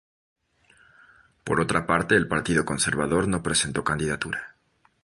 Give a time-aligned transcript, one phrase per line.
[1.43, 4.55] Por otra parte el Partido Conservador no presentó candidatura.